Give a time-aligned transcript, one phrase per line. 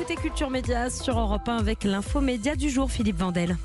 [0.00, 3.58] écoutez Culture Média sur Europe 1 avec l'info média du jour, Philippe Vandel.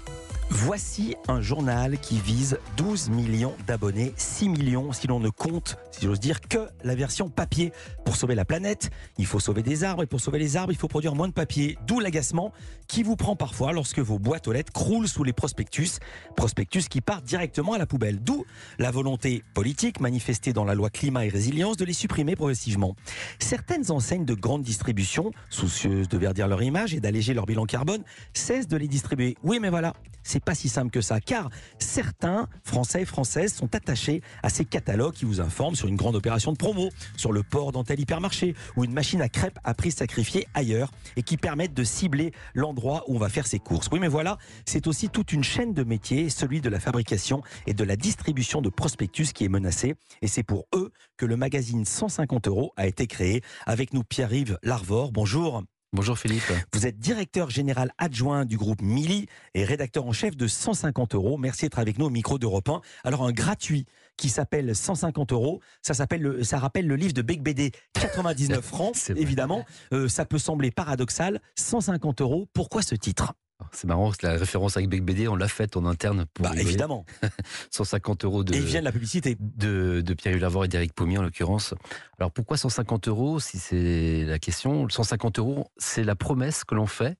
[0.49, 6.05] Voici un journal qui vise 12 millions d'abonnés, 6 millions si l'on ne compte, si
[6.05, 7.73] j'ose dire, que la version papier.
[8.05, 10.77] Pour sauver la planète, il faut sauver des arbres et pour sauver les arbres, il
[10.77, 11.77] faut produire moins de papier.
[11.87, 12.53] D'où l'agacement
[12.87, 15.99] qui vous prend parfois lorsque vos boîtes aux lettres croulent sous les prospectus,
[16.35, 18.19] prospectus qui partent directement à la poubelle.
[18.19, 18.45] D'où
[18.77, 22.95] la volonté politique manifestée dans la loi climat et résilience de les supprimer progressivement.
[23.39, 28.03] Certaines enseignes de grande distribution, soucieuses de verdir leur image et d'alléger leur bilan carbone,
[28.33, 29.35] cessent de les distribuer.
[29.43, 29.93] Oui, mais voilà,
[30.35, 31.49] c'est pas si simple que ça, car
[31.79, 36.17] certains Français et Françaises sont attachés à ces catalogues qui vous informent sur une grande
[36.17, 39.73] opération de promo, sur le port dans tel hypermarché ou une machine à crêpes à
[39.73, 43.87] prix sacrifié ailleurs et qui permettent de cibler l'endroit où on va faire ses courses.
[43.93, 47.73] Oui, mais voilà, c'est aussi toute une chaîne de métiers, celui de la fabrication et
[47.73, 49.95] de la distribution de prospectus qui est menacée.
[50.21, 53.39] Et c'est pour eux que le magazine 150 euros a été créé.
[53.65, 55.13] Avec nous, Pierre-Yves Larvor.
[55.13, 55.63] Bonjour.
[55.95, 56.51] Bonjour Philippe.
[56.73, 61.37] Vous êtes directeur général adjoint du groupe Mili et rédacteur en chef de 150 euros.
[61.37, 62.81] Merci d'être avec nous au micro d'Europe 1.
[63.05, 63.85] Alors un gratuit
[64.17, 69.09] qui s'appelle 150 euros, ça s'appelle, ça rappelle le livre de Bec BD 99 francs.
[69.15, 71.39] Évidemment, euh, ça peut sembler paradoxal.
[71.55, 72.49] 150 euros.
[72.53, 73.33] Pourquoi ce titre?
[73.71, 76.25] C'est marrant, la référence avec Bec BD, on l'a faite en interne.
[76.33, 77.05] Pour bah, évidemment.
[77.71, 78.53] 150 euros de.
[78.53, 79.37] Et vient de la publicité.
[79.39, 81.73] De, de Pierre Lavor et d'Éric Pommier en l'occurrence.
[82.19, 86.87] Alors pourquoi 150 euros Si c'est la question, 150 euros, c'est la promesse que l'on
[86.87, 87.17] fait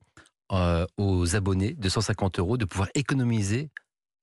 [0.52, 3.70] euh, aux abonnés de 150 euros de pouvoir économiser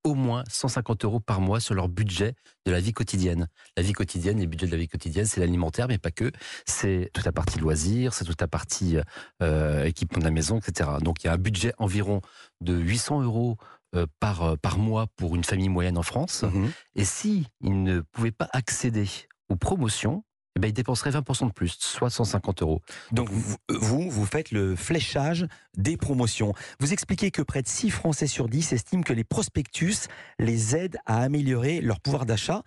[0.05, 2.35] au moins 150 euros par mois sur leur budget
[2.67, 3.49] de la vie quotidienne.
[3.77, 6.31] La vie quotidienne, les budgets de la vie quotidienne, c'est l'alimentaire, mais pas que.
[6.67, 8.97] C'est toute la partie loisirs, c'est toute la partie
[9.43, 10.91] euh, équipement de la maison, etc.
[11.01, 12.21] Donc il y a un budget environ
[12.61, 13.57] de 800 euros
[13.95, 16.45] euh, par, euh, par mois pour une famille moyenne en France.
[16.45, 19.07] Mmh Et si ils ne pouvaient pas accéder
[19.51, 20.25] aux promotions,
[20.57, 22.83] eh ben, il dépenserait 20% de plus, soit 150 euros.
[23.11, 26.53] Donc vous, vous faites le fléchage des promotions.
[26.79, 30.09] Vous expliquez que près de 6 Français sur 10 estiment que les prospectus
[30.39, 32.63] les aident à améliorer leur pouvoir d'achat.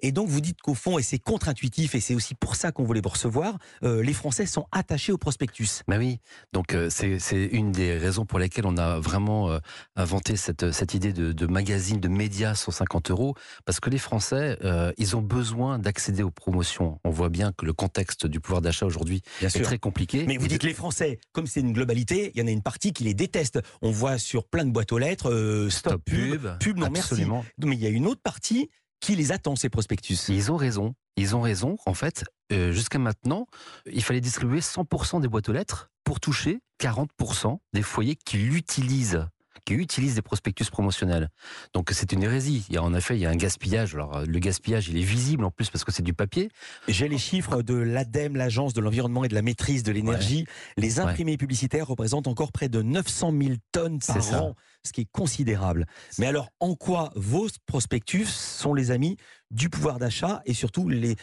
[0.00, 2.84] Et donc vous dites qu'au fond, et c'est contre-intuitif, et c'est aussi pour ça qu'on
[2.84, 5.82] voulait vous recevoir, euh, les Français sont attachés au prospectus.
[5.88, 6.18] Ben oui,
[6.52, 9.58] donc euh, c'est une des raisons pour lesquelles on a vraiment euh,
[9.96, 13.34] inventé cette, cette idée de, de, magazine, de médias 150 euros,
[13.64, 14.58] parce que les Français,
[14.98, 16.98] ils ont besoin d'accéder aux promotions.
[17.04, 20.24] On voit bien que le contexte du pouvoir d'achat aujourd'hui est très compliqué.
[20.26, 22.62] Mais vous dites que les Français, comme c'est une globalité, il y en a une
[22.62, 23.60] partie qui les déteste.
[23.82, 27.44] On voit sur plein de boîtes aux lettres, stop, pub, pub, non absolument.
[27.58, 27.70] merci.
[27.70, 28.70] Mais il y a une autre partie
[29.00, 30.28] qui les attend, ces prospectus?
[30.28, 30.94] Ils ont raison.
[31.16, 31.76] Ils ont raison.
[31.86, 33.46] En fait, euh, jusqu'à maintenant,
[33.86, 39.26] il fallait distribuer 100% des boîtes aux lettres pour toucher 40% des foyers qui l'utilisent
[39.64, 41.28] qui utilisent des prospectus promotionnels.
[41.72, 42.66] Donc c'est une hérésie.
[42.68, 43.94] Il y a en effet il y a un gaspillage.
[43.94, 46.50] Alors le gaspillage il est visible en plus parce que c'est du papier.
[46.88, 50.46] J'ai les chiffres de l'ADEME, l'agence de l'environnement et de la maîtrise de l'énergie.
[50.76, 55.10] Les imprimés publicitaires représentent encore près de 900 000 tonnes par an, ce qui est
[55.10, 55.86] considérable.
[56.18, 59.16] Mais alors en quoi vos prospectus sont les amis
[59.50, 61.16] du pouvoir d'achat et surtout les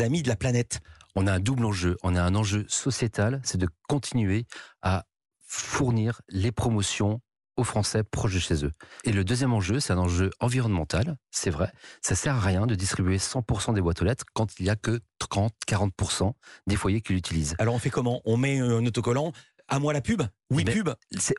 [0.00, 0.80] amis de la planète?
[1.14, 1.96] On a un double enjeu.
[2.02, 4.46] On a un enjeu sociétal, c'est de continuer
[4.80, 5.04] à
[5.46, 7.20] fournir les promotions
[7.56, 8.72] aux Français proches de chez eux.
[9.04, 11.72] Et le deuxième enjeu, c'est un enjeu environnemental, c'est vrai.
[12.00, 14.76] Ça sert à rien de distribuer 100% des boîtes aux lettres quand il n'y a
[14.76, 16.32] que 30-40%
[16.66, 17.54] des foyers qui l'utilisent.
[17.58, 18.22] Alors on fait comment?
[18.24, 19.32] On met un autocollant
[19.68, 20.22] à moi la pub?
[20.50, 20.90] Oui, eh pub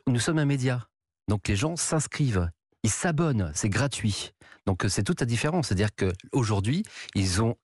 [0.06, 0.88] Nous sommes un média.
[1.28, 2.50] Donc les gens s'inscrivent,
[2.82, 4.32] ils s'abonnent, c'est gratuit.
[4.66, 5.68] Donc c'est toute la différence.
[5.68, 7.56] C'est-à-dire qu'aujourd'hui, ils, ont,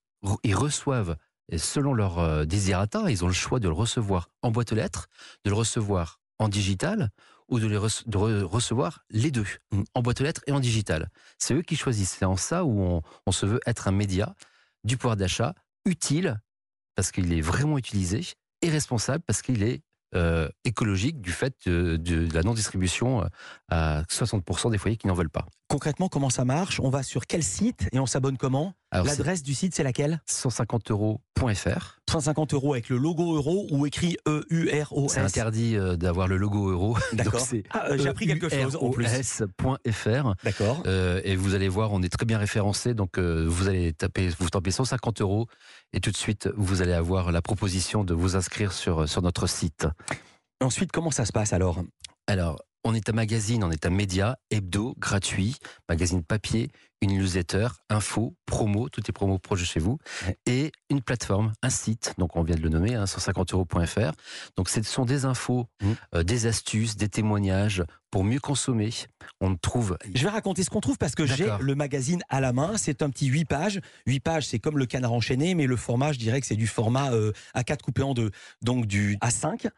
[0.43, 1.15] ils reçoivent,
[1.55, 5.07] selon leur euh, désirata, ils ont le choix de le recevoir en boîte aux lettres,
[5.45, 7.11] de le recevoir en digital
[7.51, 9.83] ou de, les recevoir les deux, mm.
[9.93, 11.09] en boîte aux lettres et en digital.
[11.37, 12.17] C'est eux qui choisissent.
[12.17, 14.35] C'est en ça où on, se veut être un média
[14.83, 15.53] du pouvoir d'achat
[15.85, 16.39] utile,
[16.95, 18.21] parce qu'il est vraiment utilisé,
[18.61, 19.81] et responsable parce qu'il est
[20.13, 23.27] euh, écologique du fait de, la non-distribution euh,
[23.69, 25.45] à 60% des foyers qui n'en veulent pas.
[25.69, 26.79] Concrètement, comment ça marche?
[26.81, 28.73] On va sur quel site et on s'abonne comment?
[28.91, 30.21] L'adresse du site, c'est laquelle?
[30.25, 32.00] 150 euros.fr.
[32.11, 36.69] 150 euros avec le logo euro ou écrit E-U-R-O-S C'est interdit euh, d'avoir le logo
[36.69, 36.97] euro.
[37.13, 37.45] D'accord.
[37.71, 39.07] Ah, J'ai appris quelque chose en plus.
[39.91, 40.33] .fr.
[40.43, 40.83] D'accord.
[40.85, 42.93] et vous allez voir, on est très bien référencé.
[42.93, 45.47] Donc vous allez taper, vous tapez 150 euros
[45.93, 49.47] et tout de suite, vous allez avoir la proposition de vous inscrire sur, sur notre
[49.47, 49.87] site.
[50.61, 51.83] Ensuite, comment ça se passe alors?
[52.27, 55.57] Alors, on est un magazine, on est un média hebdo gratuit,
[55.87, 56.69] magazine papier,
[57.01, 59.97] une newsletter, info, promo, toutes les promos proches de chez vous,
[60.45, 63.99] et une plateforme, un site, donc on vient de le nommer, 150euros.fr.
[63.99, 64.11] Hein,
[64.55, 65.91] donc ce sont des infos, mmh.
[66.15, 68.91] euh, des astuces, des témoignages pour mieux consommer.
[69.39, 69.97] On trouve.
[70.13, 72.77] Je vais raconter ce qu'on trouve parce que j'ai le magazine à la main.
[72.77, 73.79] C'est un petit 8 pages.
[74.05, 76.67] 8 pages, c'est comme le canard enchaîné, mais le format, je dirais que c'est du
[76.67, 78.31] format euh, A4 coupé en deux.
[78.61, 79.69] Donc du A5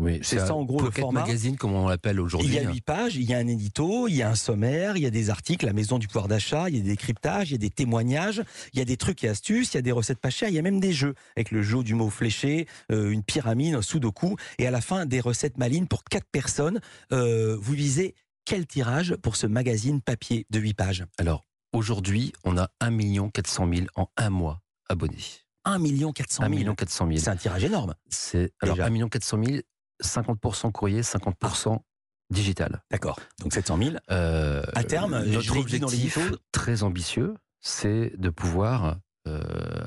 [0.00, 1.20] Oui, C'est ça, en gros, le format.
[1.20, 2.54] magazine, comme on l'appelle Il aujourd'hui.
[2.54, 2.72] y a hein.
[2.72, 5.10] huit pages, il y a un édito, il y a un sommaire, il y a
[5.10, 7.58] des articles, la maison du pouvoir d'achat, il y a des décryptages, il y a
[7.58, 8.42] des témoignages,
[8.72, 10.54] il y a des trucs et astuces, il y a des recettes pas chères, il
[10.54, 13.82] y a même des jeux avec le jeu du mot fléché, euh, une pyramide, un
[13.82, 16.80] sudoku, et à la fin des recettes malines pour quatre personnes.
[17.12, 18.14] Euh, vous visez
[18.46, 21.04] quel tirage pour ce magazine papier de 8 pages?
[21.18, 25.16] Alors, aujourd'hui, on a 1 400 000 en un mois abonnés.
[25.64, 25.78] 1
[26.12, 26.74] 400 1 000.
[26.74, 27.18] 400 000.
[27.18, 27.94] C'est un tirage énorme.
[28.08, 28.86] C'est alors Déjà.
[28.86, 29.58] 1 400 000,
[30.02, 31.78] 50% courrier, 50%
[32.30, 32.82] digital.
[32.90, 33.18] D'accord.
[33.40, 33.96] Donc 700 000.
[34.10, 36.36] Euh, À terme, notre dans objectif l'édito.
[36.52, 39.40] très ambitieux, c'est de pouvoir euh,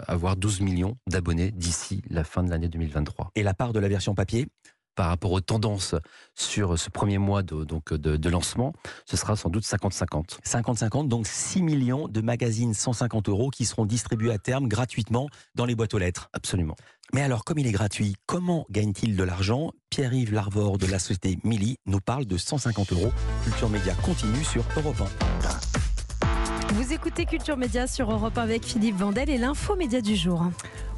[0.08, 3.32] avoir 12 millions d'abonnés d'ici la fin de l'année 2023.
[3.36, 4.48] Et la part de la version papier
[4.96, 5.96] Par rapport aux tendances
[6.36, 8.74] sur ce premier mois de, donc de, de lancement,
[9.06, 10.40] ce sera sans doute 50-50.
[10.46, 15.66] 50-50, donc 6 millions de magazines 150 euros qui seront distribués à terme gratuitement dans
[15.66, 16.30] les boîtes aux lettres.
[16.34, 16.76] Absolument.
[17.12, 19.72] Mais alors, comme il est gratuit, comment gagne-t-il de l'argent?
[19.90, 23.12] Pierre-Yves Larvor de la société Mili nous parle de 150 euros.
[23.44, 25.73] Culture Média continue sur Europe 1.
[26.84, 30.52] Vous écoutez Culture Média sur Europe 1 avec Philippe Vandel et l'info média du jour.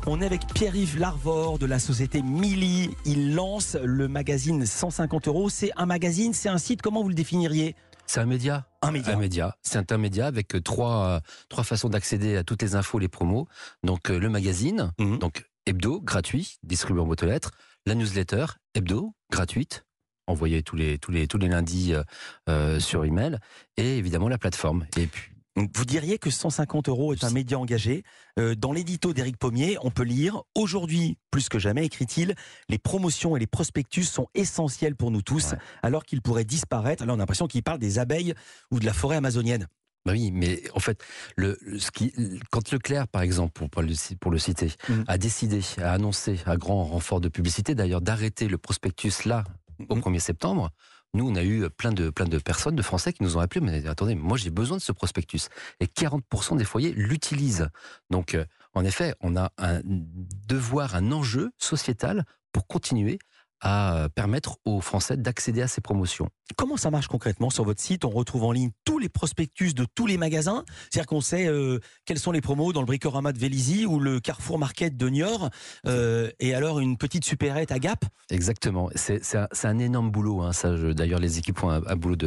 [0.08, 2.90] On est avec Pierre-Yves Larvor de la société Mili.
[3.06, 5.48] Il lance le magazine 150 euros.
[5.50, 7.76] C'est un magazine, c'est un site, comment vous le définiriez?
[8.08, 8.66] C'est un média.
[8.82, 9.14] Un média.
[9.14, 9.56] Un média.
[9.62, 13.48] C'est un média avec trois, euh, trois façons d'accéder à toutes les infos, les promos.
[13.84, 15.20] Donc euh, le magazine, Mhm.
[15.20, 17.52] donc hebdo, gratuit, distribué en boîte aux lettres.
[17.86, 19.86] La newsletter, hebdo, gratuite,
[20.26, 22.02] envoyée tous les, tous les, tous les lundis euh,
[22.50, 23.38] euh, sur email.
[23.78, 24.88] Et évidemment la plateforme.
[24.98, 28.04] Et puis, Vous diriez que 150 euros est un média engagé.
[28.38, 32.36] Euh, dans l'édito d'Éric Pommier, on peut lire Aujourd'hui, plus que jamais, écrit-il,
[32.68, 35.58] les promotions et les prospectus sont essentiels pour nous tous, Ouais.
[35.82, 37.06] alors qu'ils pourraient disparaître.
[37.06, 38.34] Là, on a l'impression qu'il parle des abeilles
[38.70, 39.68] ou de la forêt amazonienne.
[40.06, 41.02] Bah oui, mais en fait,
[41.38, 42.14] le, le- ce qui,
[42.52, 45.06] quand Leclerc, par exemple, pour, pour le, ci- pour le citer, Mhm.
[45.08, 49.46] a décidé, a annoncé, à grand renfort de publicité d'ailleurs, d'arrêter le prospectus là,
[49.90, 50.02] au Mhm.
[50.02, 50.70] 1er septembre,
[51.16, 54.16] nous, on a eu plein de, personnes, de Français qui nous ont appelés, mais attendez,
[54.16, 55.50] moi j'ai besoin de ce prospectus.
[55.80, 57.70] Et 40% des foyers l'utilisent.
[58.10, 63.20] Donc, euh, en effet, on a un devoir, un enjeu sociétal pour continuer
[63.66, 66.30] à euh, permettre aux Français d'accéder à ces promotions.
[66.56, 68.06] Comment ça marche concrètement sur votre site?
[68.06, 70.64] On retrouve en ligne tous les prospectus de tous les magasins.
[70.92, 74.20] C'est-à-dire qu'on sait euh, quels sont les promos dans le Bricorama de Vélizy ou le
[74.20, 75.50] Carrefour Market de Niort.
[75.88, 78.06] Euh, et alors une petite supérette à Gap?
[78.30, 78.92] Exactement.
[78.94, 79.20] C'est
[79.64, 80.44] un, énorme boulot.
[80.44, 80.52] Hein.
[80.94, 82.18] D'ailleurs, les équipes font un, un boulot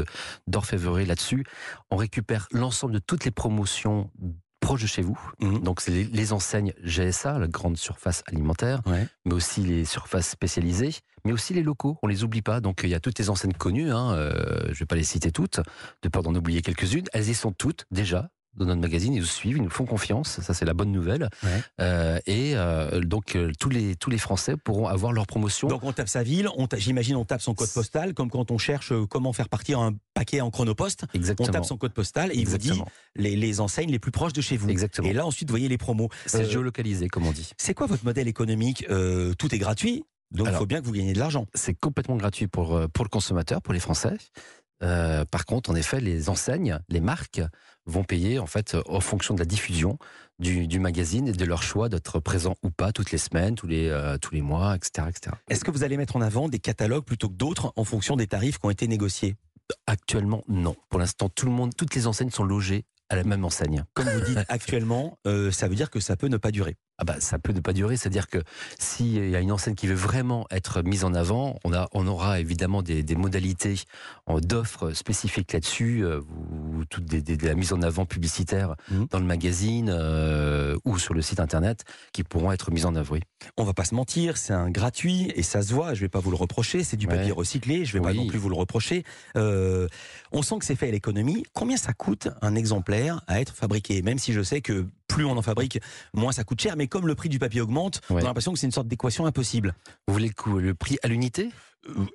[0.49, 1.44] d'orfèvrerie là-dessus.
[1.93, 4.11] On récupère l'ensemble de toutes les promotions
[4.69, 5.19] proches de chez vous.
[5.41, 5.61] Mhm.
[5.62, 9.06] Donc, c'est les, les enseignes GSA, la grande surface alimentaire, Ouais.
[9.25, 10.94] mais aussi les surfaces spécialisées,
[11.25, 11.97] mais aussi les locaux.
[12.03, 12.61] On les oublie pas.
[12.61, 13.91] Donc, il y a toutes les enseignes connues.
[13.91, 14.12] Hein.
[14.12, 15.61] euh, je vais pas les citer toutes,
[16.03, 17.06] de peur d'en oublier quelques-unes.
[17.15, 18.29] Elles y sont toutes déjà.
[18.55, 20.41] Dans notre magazine, ils nous suivent, ils nous font confiance.
[20.41, 21.29] Ça, c'est la bonne nouvelle.
[21.45, 21.62] Ouais.
[21.81, 25.69] Euh, et euh, donc, euh, tous les tous les Français pourront avoir leur promotion.
[25.69, 28.59] Donc on tape sa ville, on j'imagine on tape son code postal, comme quand on
[28.59, 31.05] cherche comment faire partir un paquet en chronopost.
[31.15, 31.49] On Exactement.
[31.49, 32.83] tape son code postal et il vous dit
[33.15, 34.69] les, les enseignes les plus proches de chez vous.
[34.69, 35.06] Exactement.
[35.06, 36.09] Et là ensuite vous voyez les promos.
[36.27, 37.50] C'est géolocalisé, comme on dit.
[37.59, 38.85] C'est quoi votre modèle économique?
[39.39, 40.03] Tout est gratuit,
[40.33, 41.47] donc il faut bien que vous gagnez de l'argent.
[41.55, 44.17] C'est complètement gratuit pour, pour le consommateur, pour les Français.
[44.82, 47.40] Euh, par contre, en effet, les enseignes, les marques
[47.86, 49.98] vont payer en fait euh, en fonction de la diffusion
[50.38, 53.66] du, du magazine et de leur choix d'être présent ou pas toutes les semaines, tous
[53.66, 55.34] les, euh, tous les mois, etc., etc.
[55.48, 58.26] Est-ce que vous allez mettre en avant des catalogues plutôt que d'autres en fonction des
[58.26, 59.37] tarifs qui ont été négociés?
[59.87, 60.76] Actuellement, non.
[60.88, 63.85] Pour l'instant, tout le monde, toutes les enseignes sont logées à la même enseigne.
[63.94, 66.76] Comme vous dites actuellement, euh, ça veut dire que ça peut ne pas durer.
[67.00, 68.38] Ah bah, ça peut ne pas durer, c'est-à-dire que
[68.76, 72.09] s'il y a une enseigne qui veut vraiment être mise en avant, on, a, on
[72.09, 73.76] aura évidemment des, des modalités
[74.43, 79.07] d'offres spécifiques là-dessus, euh, ou toutes des, des- de la mise en avant publicitaire Mhm.
[79.12, 83.12] dans le magazine euh, ou sur le site internet qui pourront être mises en œuvre.
[83.12, 83.21] Oui.
[83.57, 85.95] On va pas se mentir, c'est un gratuit et ça se voit.
[85.95, 86.83] Je vais pas vous le reprocher.
[86.83, 87.17] C'est du Ouais.
[87.17, 87.85] papier recyclé.
[87.85, 89.05] Je vais pas non plus vous le reprocher.
[89.37, 89.87] Euh,
[90.33, 91.45] on sent que c'est fait à l'économie.
[91.55, 94.02] Combien ça coûte un exemplaire à être fabriqué?
[94.02, 95.81] Même si je sais que plus on en fabrique,
[96.15, 96.77] moins ça coûte cher.
[96.77, 99.27] Mais comme le prix du papier augmente, on a l'impression que c'est une sorte d'équation
[99.27, 99.75] impossible.
[100.07, 101.50] Vous voulez le, coût- le prix à l'unité?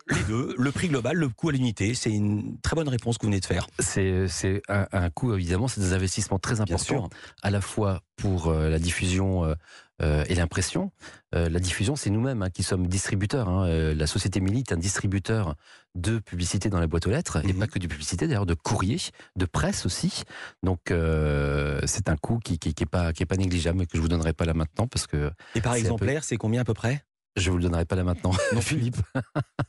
[0.09, 3.25] Les deux, le prix global, le coût à l'unité, c'est une très bonne réponse que
[3.25, 3.67] vous venez de faire.
[3.79, 7.09] C'est un, un coût, évidemment, c'est des investissements très importants,
[7.41, 9.55] à la fois pour euh, la diffusion euh,
[10.01, 10.91] euh, et l'impression.
[11.31, 13.49] La diffusion, c'est nous-mêmes hein, qui sommes distributeurs.
[13.49, 13.93] hein.
[13.95, 15.55] La société Mili est un distributeur
[15.95, 17.59] de publicité dans la boîte aux lettres, et Mhm.
[17.59, 18.97] pas que de publicité, d'ailleurs, de courrier,
[19.35, 20.23] de presse aussi.
[20.61, 23.97] Donc, c'est un coût qui, qui, qui est pas, qui est pas négligeable, mais que
[23.97, 26.65] je vous donnerai pas là maintenant, parce que Et par peu- exemplaire, c'est combien à
[26.65, 27.03] peu près?
[27.35, 28.31] Je vous le donnerai pas là maintenant.
[28.53, 28.97] Non, Philippe.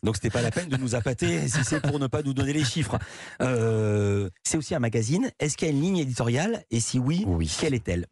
[0.02, 2.52] Donc c'était pas la peine de nous appâter si c'est pour ne pas nous donner
[2.52, 2.98] les chiffres.
[3.40, 5.30] Euh, c'est aussi un magazine.
[5.38, 6.62] Est-ce qu'il y a une ligne éditoriale?
[6.70, 7.50] Et si oui, Oui.
[7.60, 8.06] quelle est-elle?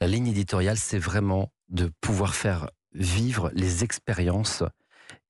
[0.00, 4.62] La ligne éditoriale, c'est vraiment de pouvoir faire vivre les expériences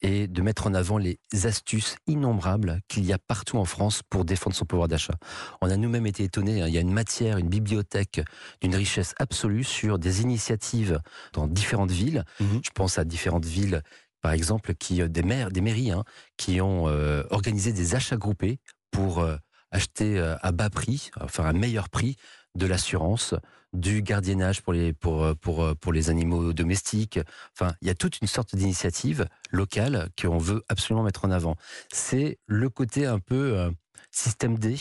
[0.02, 4.24] et de mettre en avant les astuces innombrables qu'il y a partout en France pour
[4.24, 5.14] défendre son pouvoir d'achat.
[5.60, 6.68] On a nous-mêmes été étonnés, hein.
[6.68, 8.20] il y a une matière, une bibliothèque
[8.60, 11.00] d'une richesse absolue sur des initiatives
[11.32, 12.24] dans différentes villes.
[12.40, 12.60] Mhm.
[12.62, 13.82] Je pense à différentes villes,
[14.20, 16.04] par exemple, qui, euh, des, maires, des mairies hein,
[16.36, 18.58] qui ont euh, organisé des achats groupés
[18.90, 19.36] pour euh,
[19.70, 22.16] acheter euh, à bas prix, enfin à meilleur prix,
[22.54, 23.34] de l'assurance,
[23.76, 27.20] du gardiennage pour les, pour, euh, pour, euh, pour les animaux domestiques.
[27.52, 31.56] Enfin, il y a toute une sorte d'initiative locale qu'on veut absolument mettre en avant.
[31.92, 33.70] C'est le côté un peu euh,
[34.10, 34.76] système D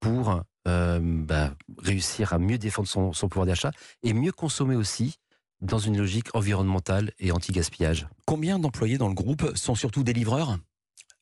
[0.00, 3.70] pour euh, bah, réussir à mieux défendre son, son pouvoir d'achat
[4.02, 5.16] et mieux consommer aussi
[5.60, 8.08] dans une logique environnementale et anti-gaspillage.
[8.26, 10.58] Combien d'employés dans le groupe sont surtout des livreurs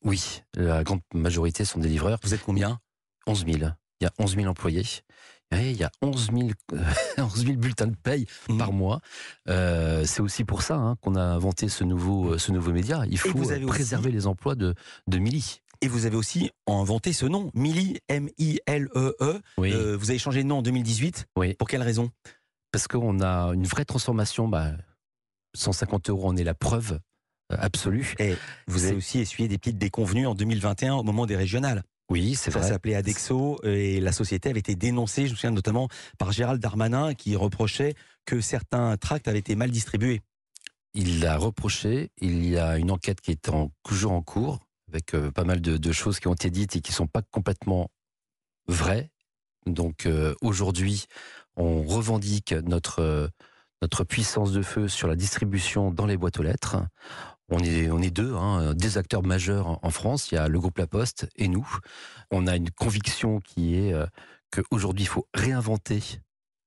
[0.03, 2.19] Oui, la grande majorité sont des livreurs.
[2.23, 2.79] Vous êtes combien?
[3.27, 3.57] 11 000.
[4.01, 4.85] Il y a 11 000 employés.
[5.51, 6.49] Il y a 11 000,
[7.17, 8.57] 11 000 bulletins de paye Mhm.
[8.57, 9.01] par mois.
[9.47, 13.03] Euh, c'est aussi pour ça hein, qu'on a inventé ce nouveau, ce nouveau média.
[13.09, 14.75] Il faut vous avez euh, aussi- préserver les emplois de,
[15.07, 15.61] de Milly.
[15.81, 19.41] Et vous avez aussi inventé ce nom, Mili, M-I-L-E-E.
[19.57, 21.27] Oui, Euh, vous avez changé de nom en 2018.
[21.37, 21.53] oui.
[21.55, 22.11] Pour quelle raison?
[22.71, 24.47] Parce qu'on a une vraie transformation.
[24.47, 24.73] Bah,
[25.55, 26.99] 150 euros en est la preuve
[27.51, 28.13] euh, absolue.
[28.19, 28.35] Et
[28.67, 31.81] vous avez aussi essuyé des petites déconvenues en 2021 au moment des régionales.
[32.09, 35.89] Oui, c'est Ça s'appelait Adexo et la société avait été dénoncée, je me souviens notamment
[36.17, 37.93] par Gérald Darmanin qui reprochait
[38.25, 40.21] que certains tracts avaient été mal distribués.
[40.95, 42.09] Il l'a reproché.
[42.17, 45.61] Il y a une enquête qui est en, toujours en cours, avec euh, pas mal
[45.61, 47.91] de, de choses qui ont été dites et qui sont pas complètement
[48.67, 49.11] vraies.
[49.67, 51.05] Donc euh, aujourd'hui,
[51.55, 53.27] on revendique notre, euh,
[53.81, 56.77] notre puissance de feu sur la distribution dans les boîtes aux lettres.
[57.49, 60.31] On est, on est deux, hein, des acteurs majeurs en, France.
[60.31, 61.67] Il y a le groupe La Poste et nous.
[62.31, 64.05] On a une conviction qui est euh,
[64.51, 66.01] qu'aujourd'hui, il faut réinventer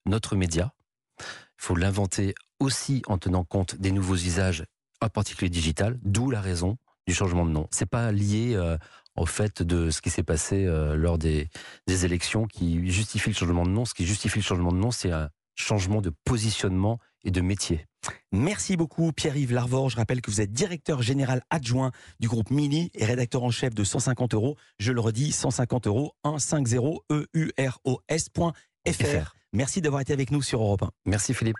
[0.07, 0.73] notre média.
[1.21, 1.25] Il
[1.64, 4.64] faut l'inventer aussi en tenant compte des nouveaux usages,
[5.00, 7.69] en particulier digital, d'où la raison du changement de nom.
[7.71, 8.76] C'est pas lié euh,
[9.14, 11.49] au fait de ce qui s'est passé euh, lors des,
[11.87, 13.85] des élections qui justifie le changement de nom.
[13.85, 17.87] Ce qui justifie le changement de nom, c'est un changement de positionnement et de métier.
[18.32, 19.90] Merci beaucoup Pierre-Yves Larvor.
[19.90, 23.75] Je rappelle que vous êtes directeur général adjoint du groupe Mini et rédacteur en chef
[23.75, 24.56] de 150 euros.
[24.78, 28.52] Je le redis, 150 euros, 150 euros, E-U-R-O-S.fr.
[28.85, 29.35] FR.
[29.52, 30.90] Merci d'avoir été avec nous sur Europe 1.
[31.04, 31.50] Merci Philippe.